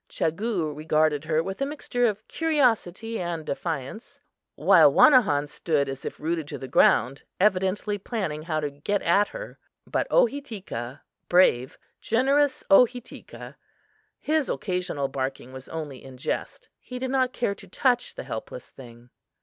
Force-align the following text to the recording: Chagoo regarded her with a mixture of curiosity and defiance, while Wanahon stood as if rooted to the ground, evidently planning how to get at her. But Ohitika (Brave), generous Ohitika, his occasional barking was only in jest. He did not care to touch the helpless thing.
Chagoo 0.09 0.73
regarded 0.75 1.25
her 1.25 1.43
with 1.43 1.61
a 1.61 1.65
mixture 1.67 2.07
of 2.07 2.27
curiosity 2.27 3.19
and 3.21 3.45
defiance, 3.45 4.19
while 4.55 4.91
Wanahon 4.91 5.45
stood 5.47 5.87
as 5.87 6.05
if 6.05 6.19
rooted 6.19 6.47
to 6.47 6.57
the 6.57 6.67
ground, 6.67 7.21
evidently 7.39 7.99
planning 7.99 8.41
how 8.41 8.59
to 8.61 8.71
get 8.71 9.03
at 9.03 9.27
her. 9.27 9.59
But 9.85 10.09
Ohitika 10.09 11.01
(Brave), 11.29 11.77
generous 11.99 12.63
Ohitika, 12.71 13.55
his 14.19 14.49
occasional 14.49 15.07
barking 15.07 15.53
was 15.53 15.69
only 15.69 16.03
in 16.03 16.17
jest. 16.17 16.67
He 16.79 16.97
did 16.97 17.11
not 17.11 17.31
care 17.31 17.53
to 17.53 17.67
touch 17.67 18.15
the 18.15 18.23
helpless 18.23 18.71
thing. 18.71 19.11